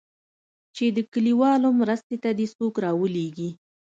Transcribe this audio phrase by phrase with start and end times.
[0.75, 3.49] چې د کليوالو مرستې ته دې څوک راولېږي.